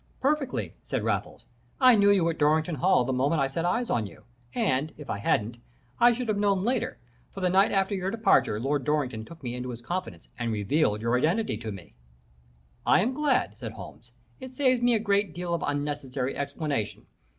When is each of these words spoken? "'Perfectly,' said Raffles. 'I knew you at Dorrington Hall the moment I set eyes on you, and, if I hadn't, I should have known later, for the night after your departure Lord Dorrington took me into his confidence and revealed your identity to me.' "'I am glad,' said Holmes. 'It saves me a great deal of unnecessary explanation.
"'Perfectly,' 0.19 0.73
said 0.83 1.03
Raffles. 1.03 1.45
'I 1.79 1.95
knew 1.97 2.09
you 2.09 2.27
at 2.27 2.39
Dorrington 2.39 2.73
Hall 2.73 3.05
the 3.05 3.13
moment 3.13 3.39
I 3.39 3.45
set 3.45 3.65
eyes 3.65 3.91
on 3.91 4.07
you, 4.07 4.23
and, 4.55 4.91
if 4.97 5.11
I 5.11 5.19
hadn't, 5.19 5.57
I 5.99 6.11
should 6.11 6.27
have 6.27 6.39
known 6.39 6.63
later, 6.63 6.97
for 7.31 7.39
the 7.39 7.51
night 7.51 7.71
after 7.71 7.93
your 7.93 8.09
departure 8.09 8.59
Lord 8.59 8.83
Dorrington 8.83 9.25
took 9.25 9.43
me 9.43 9.53
into 9.53 9.69
his 9.69 9.81
confidence 9.81 10.27
and 10.39 10.51
revealed 10.51 11.03
your 11.03 11.15
identity 11.19 11.55
to 11.57 11.71
me.' 11.71 11.93
"'I 12.87 12.99
am 12.99 13.13
glad,' 13.13 13.55
said 13.55 13.73
Holmes. 13.73 14.11
'It 14.39 14.55
saves 14.55 14.81
me 14.81 14.95
a 14.95 14.99
great 14.99 15.35
deal 15.35 15.53
of 15.53 15.63
unnecessary 15.67 16.35
explanation. 16.35 17.05